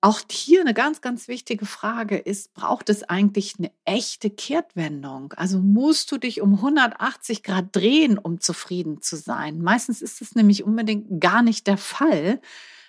Auch 0.00 0.20
hier 0.30 0.60
eine 0.60 0.74
ganz, 0.74 1.00
ganz 1.00 1.26
wichtige 1.26 1.66
Frage 1.66 2.16
ist, 2.16 2.54
braucht 2.54 2.88
es 2.88 3.02
eigentlich 3.02 3.56
eine 3.58 3.72
echte 3.84 4.30
Kehrtwendung? 4.30 5.32
Also 5.32 5.58
musst 5.58 6.12
du 6.12 6.18
dich 6.18 6.40
um 6.40 6.54
180 6.54 7.42
Grad 7.42 7.74
drehen, 7.74 8.16
um 8.16 8.40
zufrieden 8.40 9.02
zu 9.02 9.16
sein? 9.16 9.60
Meistens 9.60 10.00
ist 10.00 10.22
es 10.22 10.36
nämlich 10.36 10.62
unbedingt 10.62 11.20
gar 11.20 11.42
nicht 11.42 11.66
der 11.66 11.78
Fall, 11.78 12.40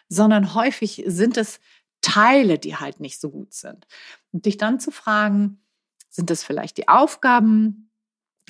sondern 0.07 0.53
häufig 0.53 1.03
sind 1.07 1.37
es 1.37 1.59
Teile, 2.01 2.59
die 2.59 2.75
halt 2.75 2.99
nicht 2.99 3.19
so 3.19 3.31
gut 3.31 3.53
sind. 3.53 3.87
Und 4.31 4.45
dich 4.45 4.57
dann 4.57 4.79
zu 4.79 4.91
fragen, 4.91 5.63
sind 6.09 6.29
das 6.29 6.43
vielleicht 6.43 6.77
die 6.77 6.87
Aufgaben? 6.87 7.91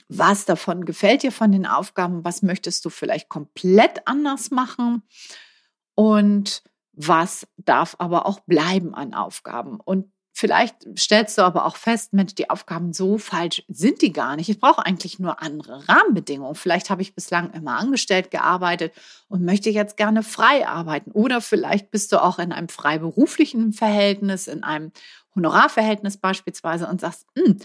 Was 0.10 0.46
davon 0.46 0.84
gefällt 0.84 1.24
dir 1.24 1.32
von 1.32 1.52
den 1.52 1.66
Aufgaben? 1.66 2.26
Was 2.26 2.42
möchtest 2.42 2.84
du 2.84 2.90
vielleicht 2.90 3.30
komplett 3.30 4.06
anders 4.06 4.52
machen? 4.52 5.04
Und 5.96 6.64
was 7.02 7.48
darf 7.56 7.96
aber 8.00 8.26
auch 8.26 8.42
bleiben 8.42 8.94
an 8.94 9.14
Aufgaben. 9.14 9.80
Und 9.80 10.12
vielleicht 10.34 10.76
stellst 10.98 11.38
du 11.38 11.44
aber 11.44 11.66
auch 11.66 11.78
fest, 11.78 12.12
Mensch, 12.12 12.36
die 12.36 12.50
Aufgaben 12.50 12.92
so 12.92 13.18
falsch 13.18 13.64
sind 13.70 14.02
die 14.02 14.12
gar 14.12 14.36
nicht. 14.36 14.50
Ich 14.50 14.60
brauche 14.60 14.86
eigentlich 14.86 15.18
nur 15.18 15.42
andere 15.42 15.88
Rahmenbedingungen. 15.88 16.56
Vielleicht 16.56 16.90
habe 16.90 17.02
ich 17.02 17.16
bislang 17.16 17.52
immer 17.52 17.78
angestellt 17.78 18.32
gearbeitet 18.32 18.94
und 19.30 19.46
möchte 19.46 19.70
jetzt 19.70 19.96
gerne 19.96 20.24
frei 20.24 20.68
arbeiten. 20.68 21.12
Oder 21.12 21.40
vielleicht 21.40 21.90
bist 21.90 22.12
du 22.12 22.22
auch 22.22 22.38
in 22.38 22.52
einem 22.52 22.68
freiberuflichen 22.68 23.72
Verhältnis, 23.72 24.48
in 24.48 24.64
einem 24.64 24.92
Honorarverhältnis 25.36 26.18
beispielsweise 26.18 26.86
und 26.88 27.00
sagst, 27.00 27.28
hm, 27.38 27.60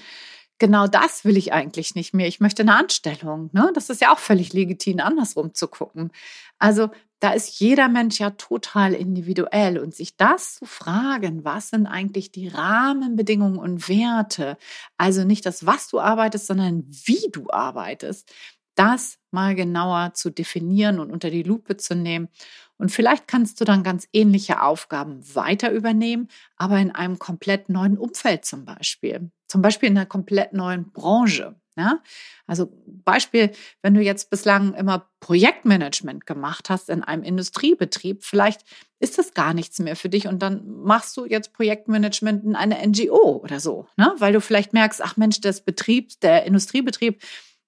genau 0.58 0.86
das 0.86 1.24
will 1.24 1.36
ich 1.36 1.52
eigentlich 1.52 1.96
nicht 1.96 2.14
mehr. 2.14 2.28
Ich 2.28 2.38
möchte 2.38 2.62
eine 2.62 2.76
Anstellung. 2.76 3.50
Ne? 3.52 3.72
Das 3.74 3.90
ist 3.90 4.00
ja 4.00 4.12
auch 4.12 4.20
völlig 4.20 4.52
legitim, 4.52 5.00
andersrum 5.00 5.54
zu 5.54 5.66
gucken. 5.66 6.12
Also 6.60 6.90
da 7.24 7.30
ist 7.30 7.58
jeder 7.58 7.88
Mensch 7.88 8.20
ja 8.20 8.28
total 8.28 8.92
individuell 8.92 9.78
und 9.78 9.94
sich 9.94 10.14
das 10.18 10.56
zu 10.56 10.66
fragen, 10.66 11.42
was 11.42 11.70
sind 11.70 11.86
eigentlich 11.86 12.32
die 12.32 12.48
Rahmenbedingungen 12.48 13.58
und 13.58 13.88
Werte, 13.88 14.58
also 14.98 15.24
nicht 15.24 15.46
das, 15.46 15.64
was 15.64 15.88
du 15.88 16.00
arbeitest, 16.00 16.46
sondern 16.46 16.84
wie 16.86 17.30
du 17.32 17.48
arbeitest, 17.48 18.30
das 18.74 19.16
mal 19.30 19.54
genauer 19.54 20.12
zu 20.12 20.28
definieren 20.28 21.00
und 21.00 21.10
unter 21.10 21.30
die 21.30 21.44
Lupe 21.44 21.78
zu 21.78 21.94
nehmen. 21.94 22.28
Und 22.76 22.92
vielleicht 22.92 23.26
kannst 23.26 23.58
du 23.58 23.64
dann 23.64 23.82
ganz 23.82 24.06
ähnliche 24.12 24.60
Aufgaben 24.60 25.22
weiter 25.34 25.70
übernehmen, 25.72 26.28
aber 26.56 26.78
in 26.78 26.90
einem 26.90 27.18
komplett 27.18 27.70
neuen 27.70 27.96
Umfeld 27.96 28.44
zum 28.44 28.66
Beispiel. 28.66 29.30
Zum 29.46 29.62
Beispiel 29.62 29.88
in 29.88 29.96
einer 29.96 30.04
komplett 30.04 30.52
neuen 30.52 30.92
Branche. 30.92 31.56
Ja? 31.76 32.02
Also 32.46 32.72
Beispiel, 32.86 33.50
wenn 33.82 33.94
du 33.94 34.00
jetzt 34.00 34.30
bislang 34.30 34.74
immer 34.74 35.10
Projektmanagement 35.20 36.26
gemacht 36.26 36.70
hast 36.70 36.88
in 36.88 37.02
einem 37.02 37.22
Industriebetrieb, 37.22 38.24
vielleicht 38.24 38.64
ist 39.00 39.18
das 39.18 39.34
gar 39.34 39.54
nichts 39.54 39.78
mehr 39.78 39.96
für 39.96 40.08
dich 40.08 40.26
und 40.28 40.40
dann 40.40 40.82
machst 40.82 41.16
du 41.16 41.26
jetzt 41.26 41.52
Projektmanagement 41.52 42.44
in 42.44 42.56
einer 42.56 42.84
NGO 42.86 43.40
oder 43.42 43.60
so, 43.60 43.86
ne? 43.96 44.14
weil 44.18 44.32
du 44.32 44.40
vielleicht 44.40 44.72
merkst, 44.72 45.02
ach 45.02 45.16
Mensch, 45.16 45.40
das 45.40 45.62
Betrieb, 45.62 46.20
der 46.20 46.44
Industriebetrieb 46.44 47.22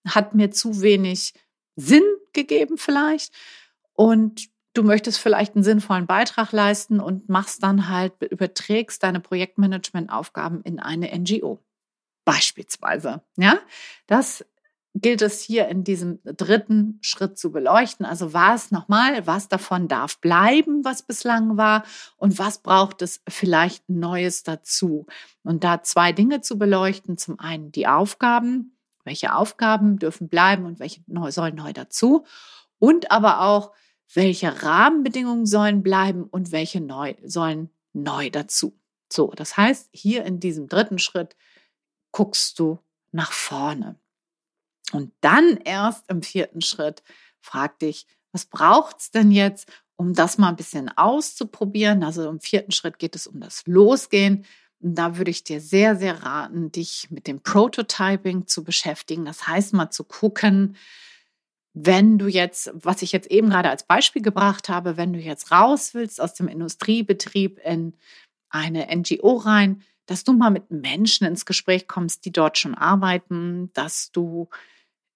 hat 0.07 0.35
mir 0.35 0.51
zu 0.51 0.81
wenig 0.83 1.35
Sinn 1.75 2.05
gegeben 2.33 2.79
vielleicht 2.79 3.33
und 3.93 4.49
du 4.77 4.83
möchtest 4.83 5.19
vielleicht 5.19 5.55
einen 5.55 5.65
sinnvollen 5.65 6.07
Beitrag 6.07 6.53
leisten 6.53 7.01
und 7.01 7.29
machst 7.29 7.63
dann 7.63 7.89
halt, 7.89 8.13
überträgst 8.23 9.03
deine 9.03 9.21
Projektmanagementaufgaben 9.21 10.63
in 10.63 10.79
eine 10.79 11.11
NGO. 11.19 11.61
Beispielsweise. 12.27 13.23
Ja, 13.37 13.59
das 14.07 14.45
gilt 15.01 15.23
es 15.23 15.41
hier 15.43 15.69
in 15.69 15.85
diesem 15.85 16.19
dritten 16.25 16.99
Schritt 17.03 17.39
zu 17.39 17.53
beleuchten. 17.53 18.05
Also 18.05 18.33
was 18.33 18.71
nochmal, 18.73 19.27
was 19.27 19.49
davon 19.49 19.89
darf 19.89 20.21
bleiben, 20.21 20.85
was 20.85 21.03
bislang 21.03 21.57
war 21.57 21.85
und 22.17 22.39
was 22.39 22.59
braucht 22.59 23.01
es 23.03 23.23
vielleicht 23.29 23.89
Neues 23.89 24.43
dazu. 24.43 25.07
Und 25.45 25.65
da 25.65 25.83
zwei 25.83 26.13
Dinge 26.13 26.41
zu 26.41 26.59
beleuchten. 26.59 27.17
Zum 27.17 27.39
einen 27.39 27.73
die 27.73 27.87
Aufgaben, 27.87 28.77
welche 29.05 29.35
Aufgaben 29.35 29.99
dürfen 29.99 30.29
bleiben 30.29 30.67
und 30.67 30.81
welche 30.81 31.03
neu, 31.07 31.31
sollen 31.31 31.55
neu 31.55 31.73
dazu. 31.73 32.25
Und 32.79 33.11
aber 33.11 33.43
auch, 33.43 33.73
welche 34.13 34.63
Rahmenbedingungen 34.63 35.47
sollen 35.47 35.83
bleiben 35.83 36.25
und 36.25 36.53
welche 36.53 36.81
neu, 36.81 37.15
sollen 37.25 37.71
neu 37.93 38.31
dazu. 38.31 38.79
So, 39.13 39.33
das 39.37 39.57
heißt, 39.57 39.91
hier 39.93 40.25
in 40.25 40.41
diesem 40.41 40.69
dritten 40.69 40.99
Schritt 40.99 41.37
guckst 42.13 42.59
du 42.59 42.79
nach 43.13 43.33
vorne. 43.33 43.97
Und 44.93 45.13
dann 45.21 45.59
erst 45.65 46.09
im 46.09 46.23
vierten 46.23 46.61
Schritt 46.61 47.03
frag 47.41 47.79
dich, 47.79 48.07
was 48.33 48.47
braucht 48.47 49.01
es 49.01 49.11
denn 49.11 49.31
jetzt, 49.31 49.69
um 49.97 50.13
das 50.13 50.39
mal 50.39 50.51
ein 50.51 50.57
bisschen 50.57 50.91
auszuprobieren? 50.97 52.03
Also 52.05 52.29
im 52.29 52.41
vierten 52.41 52.73
Schritt 52.73 52.99
geht 52.99 53.17
es 53.17 53.27
um 53.27 53.41
das 53.41 53.63
Losgehen. 53.67 54.45
Und 54.81 54.95
da 54.95 55.17
würde 55.17 55.31
ich 55.31 55.43
dir 55.43 55.61
sehr, 55.61 55.97
sehr 55.97 56.23
raten, 56.23 56.71
dich 56.71 57.11
mit 57.11 57.27
dem 57.27 57.41
Prototyping 57.41 58.47
zu 58.47 58.63
beschäftigen. 58.63 59.25
Das 59.25 59.47
heißt 59.47 59.73
mal 59.73 59.91
zu 59.91 60.05
gucken, 60.05 60.77
wenn 61.73 62.19
du 62.19 62.27
jetzt, 62.27 62.71
was 62.75 63.03
ich 63.03 63.13
jetzt 63.13 63.31
eben 63.31 63.51
gerade 63.51 63.69
als 63.69 63.85
Beispiel 63.85 64.23
gebracht 64.23 64.69
habe, 64.69 64.97
wenn 64.97 65.13
du 65.13 65.19
jetzt 65.19 65.51
raus 65.51 65.93
willst 65.93 66.21
aus 66.21 66.35
dem 66.35 66.49
Industriebetrieb 66.49 67.59
in 67.65 67.95
eine 68.49 68.87
NGO 68.95 69.37
rein, 69.37 69.83
dass 70.07 70.25
du 70.25 70.33
mal 70.33 70.51
mit 70.51 70.71
Menschen 70.71 71.27
ins 71.27 71.47
Gespräch 71.47 71.89
kommst, 71.89 72.25
die 72.25 72.33
dort 72.33 72.59
schon 72.59 72.75
arbeiten, 72.75 73.71
dass 73.75 74.11
du 74.13 74.49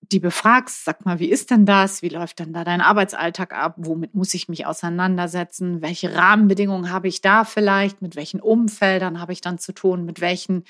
die 0.02 0.18
befragst, 0.18 0.84
sag 0.84 1.04
mal, 1.04 1.18
wie 1.20 1.30
ist 1.30 1.50
denn 1.50 1.66
das? 1.66 2.02
Wie 2.02 2.08
läuft 2.08 2.40
denn 2.40 2.52
da 2.52 2.64
dein 2.64 2.80
Arbeitsalltag 2.80 3.52
ab? 3.52 3.74
Womit 3.76 4.14
muss 4.14 4.34
ich 4.34 4.48
mich 4.48 4.66
auseinandersetzen? 4.66 5.82
Welche 5.82 6.14
Rahmenbedingungen 6.14 6.90
habe 6.90 7.08
ich 7.08 7.20
da 7.20 7.44
vielleicht? 7.44 8.02
Mit 8.02 8.16
welchen 8.16 8.40
Umfeldern 8.40 9.20
habe 9.20 9.32
ich 9.32 9.40
dann 9.40 9.58
zu 9.58 9.72
tun? 9.72 10.04
Mit 10.04 10.20
welchen 10.20 10.64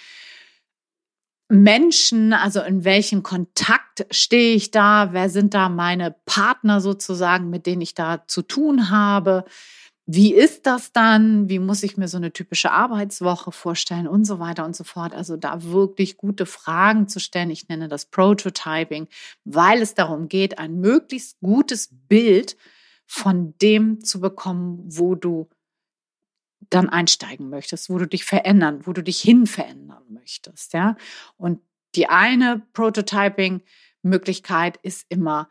Menschen, 1.49 2.33
also 2.33 2.61
in 2.61 2.85
welchem 2.85 3.23
Kontakt 3.23 4.07
stehe 4.11 4.55
ich 4.55 4.71
da? 4.71 5.12
Wer 5.12 5.31
sind 5.31 5.55
da 5.55 5.69
meine 5.69 6.15
Partner 6.27 6.81
sozusagen, 6.81 7.50
mit 7.50 7.67
denen 7.67 7.83
ich 7.83 7.95
da 7.95 8.25
zu 8.27 8.43
tun 8.43 8.91
habe? 8.91 9.45
Wie 10.12 10.35
ist 10.35 10.67
das 10.67 10.90
dann? 10.90 11.49
Wie 11.49 11.61
muss 11.61 11.85
ich 11.85 11.97
mir 11.97 12.09
so 12.09 12.17
eine 12.17 12.33
typische 12.33 12.73
Arbeitswoche 12.73 13.52
vorstellen 13.52 14.09
und 14.09 14.25
so 14.25 14.40
weiter 14.40 14.64
und 14.64 14.75
so 14.75 14.83
fort. 14.83 15.14
Also 15.14 15.37
da 15.37 15.62
wirklich 15.62 16.17
gute 16.17 16.47
Fragen 16.47 17.07
zu 17.07 17.21
stellen. 17.21 17.50
Ich 17.50 17.69
nenne 17.69 17.87
das 17.87 18.07
Prototyping, 18.07 19.07
weil 19.45 19.81
es 19.81 19.95
darum 19.95 20.29
geht, 20.29 20.59
ein 20.59 20.81
möglichst 20.81 21.38
gutes 21.38 21.90
Bild 22.09 22.57
von 23.07 23.55
dem 23.62 24.02
zu 24.02 24.21
bekommen, 24.21 24.83
wo 24.85 25.14
du 25.14 25.49
dann 26.71 26.88
einsteigen 26.88 27.49
möchtest, 27.49 27.88
wo 27.88 27.97
du 27.99 28.09
dich 28.09 28.25
verändern, 28.25 28.81
wo 28.88 28.93
du 28.93 29.05
dich 29.05 29.21
hin 29.21 29.47
verändern 29.47 30.02
möchtest, 30.09 30.73
ja? 30.73 30.97
Und 31.37 31.61
die 31.95 32.09
eine 32.09 32.62
Prototyping 32.73 33.62
Möglichkeit 34.02 34.76
ist 34.83 35.07
immer 35.09 35.49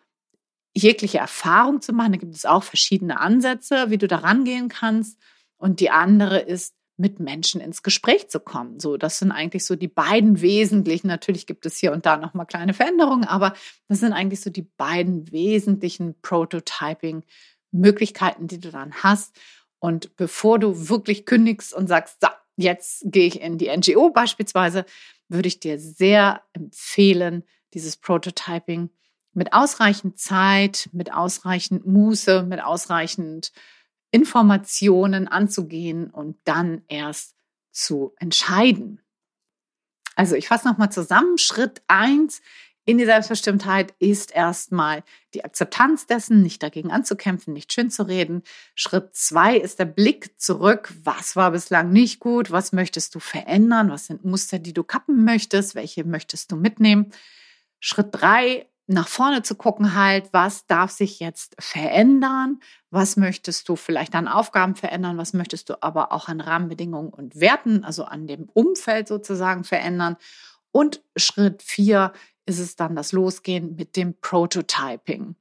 jegliche 0.73 1.17
Erfahrung 1.17 1.81
zu 1.81 1.93
machen. 1.93 2.13
Da 2.13 2.17
gibt 2.17 2.35
es 2.35 2.45
auch 2.45 2.63
verschiedene 2.63 3.19
Ansätze, 3.19 3.89
wie 3.89 3.97
du 3.97 4.07
da 4.07 4.17
rangehen 4.17 4.69
kannst. 4.69 5.17
Und 5.57 5.79
die 5.79 5.89
andere 5.89 6.39
ist, 6.39 6.73
mit 6.99 7.19
Menschen 7.21 7.61
ins 7.61 7.81
Gespräch 7.81 8.29
zu 8.29 8.41
kommen. 8.41 8.81
So, 8.81 8.97
das 8.97 9.19
sind 9.19 9.31
eigentlich 9.31 9.63
so 9.65 9.77
die 9.77 9.87
beiden 9.87 10.41
wesentlichen. 10.41 11.07
Natürlich 11.07 11.47
gibt 11.47 11.65
es 11.65 11.77
hier 11.77 11.93
und 11.93 12.05
da 12.05 12.17
noch 12.17 12.33
mal 12.33 12.43
kleine 12.43 12.73
Veränderungen, 12.73 13.23
aber 13.23 13.53
das 13.87 14.01
sind 14.01 14.11
eigentlich 14.11 14.41
so 14.41 14.49
die 14.49 14.63
beiden 14.63 15.31
wesentlichen 15.31 16.19
Prototyping-Möglichkeiten, 16.21 18.47
die 18.47 18.59
du 18.59 18.69
dann 18.69 18.95
hast. 18.95 19.33
Und 19.79 20.17
bevor 20.17 20.59
du 20.59 20.89
wirklich 20.89 21.25
kündigst 21.25 21.73
und 21.73 21.87
sagst, 21.87 22.19
so, 22.19 22.27
jetzt 22.57 23.03
gehe 23.05 23.27
ich 23.27 23.39
in 23.39 23.57
die 23.57 23.69
NGO 23.69 24.09
beispielsweise, 24.09 24.83
würde 25.29 25.47
ich 25.47 25.61
dir 25.61 25.79
sehr 25.79 26.41
empfehlen, 26.51 27.45
dieses 27.73 27.95
Prototyping 27.95 28.89
mit 29.39 29.53
ausreichend 29.53 30.19
Zeit, 30.19 30.89
mit 30.91 31.13
ausreichend 31.13 31.87
Muße, 31.87 32.43
mit 32.43 32.61
ausreichend 32.61 33.53
Informationen 34.11 35.29
anzugehen 35.29 36.09
und 36.09 36.35
dann 36.43 36.81
erst 36.89 37.35
zu 37.71 38.13
entscheiden. 38.17 39.01
Also 40.17 40.35
ich 40.35 40.49
fasse 40.49 40.67
nochmal 40.67 40.91
zusammen. 40.91 41.37
Schritt 41.37 41.81
eins 41.87 42.41
in 42.83 42.97
die 42.97 43.05
Selbstbestimmtheit 43.05 43.93
ist 43.99 44.35
erstmal 44.35 45.03
die 45.33 45.45
Akzeptanz 45.45 46.05
dessen, 46.05 46.43
nicht 46.43 46.61
dagegen 46.61 46.91
anzukämpfen, 46.91 47.53
nicht 47.53 47.71
schön 47.71 47.89
zu 47.89 48.03
reden. 48.03 48.43
Schritt 48.75 49.15
zwei 49.15 49.55
ist 49.55 49.79
der 49.79 49.85
Blick 49.85 50.37
zurück. 50.37 50.93
Was 51.03 51.37
war 51.37 51.51
bislang 51.51 51.91
nicht 51.91 52.19
gut? 52.19 52.51
Was 52.51 52.73
möchtest 52.73 53.15
du 53.15 53.21
verändern? 53.21 53.89
Was 53.89 54.07
sind 54.07 54.25
Muster, 54.25 54.59
die 54.59 54.73
du 54.73 54.83
kappen 54.83 55.23
möchtest? 55.23 55.75
Welche 55.75 56.03
möchtest 56.03 56.51
du 56.51 56.57
mitnehmen? 56.57 57.13
Schritt 57.79 58.07
drei 58.11 58.65
nach 58.89 59.07
vorne 59.07 59.43
zu 59.43 59.53
gucken, 59.53 59.93
halt, 59.93 60.29
was 60.33 60.65
darf 60.65 60.89
sich 60.89 61.19
jetzt 61.19 61.55
verändern? 61.59 62.59
Was 62.89 63.17
möchtest 63.17 63.69
du 63.69 63.75
vielleicht 63.75 64.15
an 64.15 64.27
Aufgaben 64.27 64.75
verändern? 64.75 65.17
Was 65.17 65.33
möchtest 65.33 65.69
du 65.69 65.83
aber 65.83 66.11
auch 66.11 66.27
an 66.27 66.41
Rahmenbedingungen 66.41 67.11
und 67.11 67.39
Werten, 67.39 67.83
also 67.83 68.05
an 68.05 68.25
dem 68.25 68.49
Umfeld 68.51 69.07
sozusagen 69.07 69.63
verändern? 69.63 70.17
Und 70.71 71.03
Schritt 71.15 71.61
vier 71.61 72.13
ist 72.47 72.57
es 72.57 72.75
dann 72.75 72.95
das 72.95 73.11
Losgehen 73.11 73.75
mit 73.75 73.95
dem 73.95 74.15
Prototyping. 74.19 75.35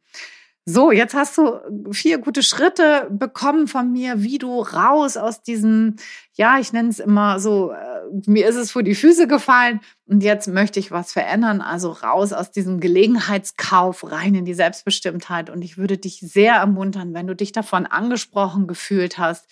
So, 0.70 0.92
jetzt 0.92 1.14
hast 1.14 1.38
du 1.38 1.92
vier 1.92 2.18
gute 2.18 2.42
Schritte 2.42 3.08
bekommen 3.10 3.68
von 3.68 3.90
mir, 3.90 4.22
wie 4.22 4.36
du 4.36 4.60
raus 4.60 5.16
aus 5.16 5.40
diesem, 5.40 5.96
ja, 6.34 6.58
ich 6.58 6.74
nenne 6.74 6.90
es 6.90 6.98
immer 6.98 7.40
so, 7.40 7.70
äh, 7.70 8.00
mir 8.26 8.46
ist 8.46 8.56
es 8.56 8.70
vor 8.70 8.82
die 8.82 8.94
Füße 8.94 9.26
gefallen 9.28 9.80
und 10.04 10.22
jetzt 10.22 10.46
möchte 10.46 10.78
ich 10.78 10.90
was 10.90 11.10
verändern, 11.10 11.62
also 11.62 11.92
raus 11.92 12.34
aus 12.34 12.50
diesem 12.50 12.80
Gelegenheitskauf, 12.80 14.12
rein 14.12 14.34
in 14.34 14.44
die 14.44 14.52
Selbstbestimmtheit. 14.52 15.48
Und 15.48 15.62
ich 15.62 15.78
würde 15.78 15.96
dich 15.96 16.20
sehr 16.20 16.56
ermuntern, 16.56 17.14
wenn 17.14 17.26
du 17.26 17.34
dich 17.34 17.52
davon 17.52 17.86
angesprochen 17.86 18.66
gefühlt 18.66 19.16
hast, 19.16 19.46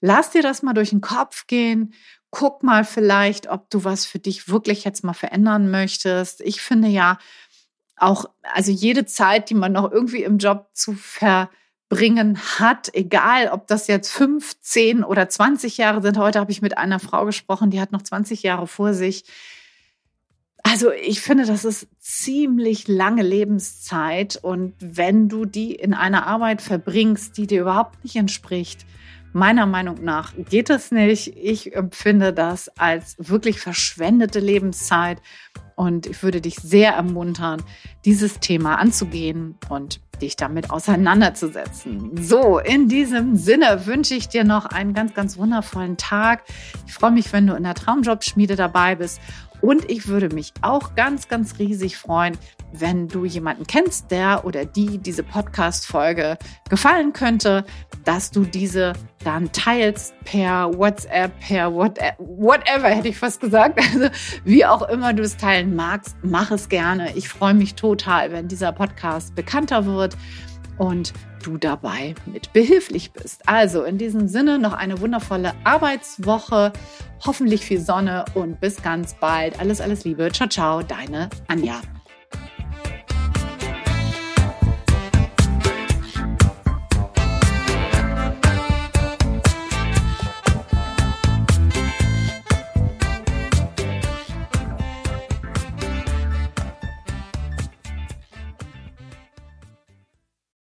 lass 0.00 0.30
dir 0.30 0.40
das 0.40 0.62
mal 0.62 0.72
durch 0.72 0.88
den 0.88 1.02
Kopf 1.02 1.48
gehen. 1.48 1.92
Guck 2.30 2.62
mal 2.62 2.84
vielleicht, 2.84 3.50
ob 3.50 3.68
du 3.68 3.84
was 3.84 4.06
für 4.06 4.20
dich 4.20 4.48
wirklich 4.48 4.84
jetzt 4.84 5.04
mal 5.04 5.12
verändern 5.12 5.70
möchtest. 5.70 6.40
Ich 6.40 6.62
finde 6.62 6.88
ja, 6.88 7.18
auch, 8.00 8.26
also 8.42 8.72
jede 8.72 9.04
Zeit, 9.06 9.50
die 9.50 9.54
man 9.54 9.72
noch 9.72 9.90
irgendwie 9.90 10.22
im 10.22 10.38
Job 10.38 10.68
zu 10.72 10.94
verbringen 10.94 12.38
hat, 12.58 12.90
egal 12.94 13.48
ob 13.48 13.66
das 13.66 13.86
jetzt 13.86 14.10
fünf, 14.10 14.60
zehn 14.60 15.04
oder 15.04 15.28
20 15.28 15.76
Jahre 15.76 16.02
sind. 16.02 16.18
Heute 16.18 16.40
habe 16.40 16.50
ich 16.50 16.62
mit 16.62 16.78
einer 16.78 16.98
Frau 16.98 17.24
gesprochen, 17.24 17.70
die 17.70 17.80
hat 17.80 17.92
noch 17.92 18.02
20 18.02 18.42
Jahre 18.42 18.66
vor 18.66 18.94
sich. 18.94 19.24
Also 20.62 20.90
ich 20.92 21.20
finde, 21.20 21.46
das 21.46 21.64
ist 21.64 21.88
ziemlich 21.98 22.86
lange 22.86 23.22
Lebenszeit 23.22 24.38
und 24.42 24.74
wenn 24.80 25.28
du 25.28 25.46
die 25.46 25.74
in 25.74 25.94
einer 25.94 26.26
Arbeit 26.26 26.60
verbringst, 26.60 27.36
die 27.38 27.46
dir 27.46 27.62
überhaupt 27.62 28.04
nicht 28.04 28.16
entspricht, 28.16 28.84
meiner 29.32 29.66
Meinung 29.66 30.02
nach 30.02 30.32
geht 30.36 30.70
das 30.70 30.90
nicht. 30.90 31.36
Ich 31.36 31.74
empfinde 31.74 32.32
das 32.32 32.68
als 32.78 33.16
wirklich 33.18 33.60
verschwendete 33.60 34.40
Lebenszeit 34.40 35.22
Und 35.80 36.04
ich 36.04 36.22
würde 36.22 36.42
dich 36.42 36.56
sehr 36.56 36.92
ermuntern, 36.92 37.62
dieses 38.04 38.38
Thema 38.38 38.78
anzugehen 38.78 39.54
und 39.70 39.98
dich 40.20 40.36
damit 40.36 40.68
auseinanderzusetzen. 40.70 42.22
So, 42.22 42.58
in 42.58 42.88
diesem 42.88 43.34
Sinne 43.34 43.86
wünsche 43.86 44.14
ich 44.14 44.28
dir 44.28 44.44
noch 44.44 44.66
einen 44.66 44.92
ganz, 44.92 45.14
ganz 45.14 45.38
wundervollen 45.38 45.96
Tag. 45.96 46.42
Ich 46.86 46.92
freue 46.92 47.12
mich, 47.12 47.32
wenn 47.32 47.46
du 47.46 47.54
in 47.54 47.62
der 47.62 47.74
Traumjob-Schmiede 47.74 48.56
dabei 48.56 48.96
bist. 48.96 49.22
Und 49.62 49.90
ich 49.90 50.06
würde 50.06 50.28
mich 50.34 50.52
auch 50.60 50.94
ganz, 50.96 51.28
ganz 51.28 51.58
riesig 51.58 51.96
freuen, 51.96 52.36
wenn 52.72 53.08
du 53.08 53.24
jemanden 53.24 53.66
kennst, 53.66 54.10
der 54.10 54.44
oder 54.44 54.64
die 54.64 54.98
diese 54.98 55.22
Podcast-Folge 55.22 56.38
gefallen 56.68 57.12
könnte, 57.12 57.64
dass 58.04 58.30
du 58.30 58.44
diese 58.44 58.92
dann 59.24 59.52
teilst 59.52 60.14
per 60.24 60.72
WhatsApp, 60.76 61.32
per 61.40 61.72
whatever, 61.72 62.88
hätte 62.88 63.08
ich 63.08 63.18
fast 63.18 63.40
gesagt. 63.40 63.80
Also 63.90 64.08
wie 64.44 64.64
auch 64.64 64.88
immer 64.88 65.12
du 65.12 65.22
es 65.22 65.36
teilen 65.36 65.74
magst, 65.74 66.16
mach 66.22 66.50
es 66.52 66.68
gerne. 66.68 67.16
Ich 67.16 67.28
freue 67.28 67.54
mich 67.54 67.74
total, 67.74 68.30
wenn 68.30 68.46
dieser 68.46 68.72
Podcast 68.72 69.34
bekannter 69.34 69.84
wird 69.84 70.16
und 70.78 71.12
du 71.42 71.58
dabei 71.58 72.14
mit 72.26 72.52
behilflich 72.52 73.12
bist. 73.12 73.48
Also 73.48 73.84
in 73.84 73.98
diesem 73.98 74.28
Sinne 74.28 74.58
noch 74.58 74.72
eine 74.72 75.00
wundervolle 75.00 75.52
Arbeitswoche, 75.64 76.72
hoffentlich 77.24 77.64
viel 77.64 77.80
Sonne 77.80 78.24
und 78.34 78.60
bis 78.60 78.82
ganz 78.82 79.14
bald. 79.14 79.58
Alles, 79.60 79.80
alles 79.80 80.04
Liebe. 80.04 80.30
Ciao, 80.32 80.48
ciao, 80.48 80.82
deine 80.82 81.28
Anja. 81.48 81.80